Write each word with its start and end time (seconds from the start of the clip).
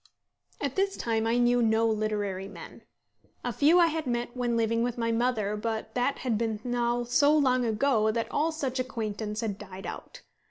At 0.59 0.75
this 0.75 0.97
time 0.97 1.27
I 1.27 1.37
knew 1.37 1.61
no 1.61 1.85
literary 1.87 2.47
men. 2.47 2.81
A 3.43 3.53
few 3.53 3.77
I 3.77 3.85
had 3.85 4.07
met 4.07 4.35
when 4.35 4.57
living 4.57 4.81
with 4.81 4.97
my 4.97 5.11
mother, 5.11 5.55
but 5.55 5.93
that 5.93 6.17
had 6.17 6.39
been 6.39 6.59
now 6.63 7.03
so 7.03 7.37
long 7.37 7.65
ago 7.65 8.09
that 8.09 8.27
all 8.31 8.51
such 8.51 8.79
acquaintance 8.79 9.41
had 9.41 9.59
died 9.59 9.85
out. 9.85 10.23